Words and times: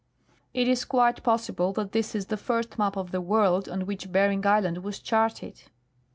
It 0.51 0.67
is 0.67 0.83
quite 0.83 1.21
possible 1.21 1.73
that 1.73 1.91
this 1.91 2.15
is 2.15 2.25
the 2.25 2.35
first 2.35 2.79
map 2.79 2.97
of 2.97 3.11
the 3.11 3.21
world 3.21 3.69
on 3.69 3.85
which 3.85 4.11
Bering 4.11 4.43
island 4.47 4.79
was 4.79 4.97
charted. 4.97 5.65